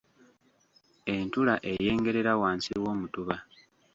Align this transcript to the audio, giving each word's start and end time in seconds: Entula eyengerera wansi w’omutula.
Entula 1.15 1.55
eyengerera 1.71 2.31
wansi 2.41 2.71
w’omutula. 2.83 3.35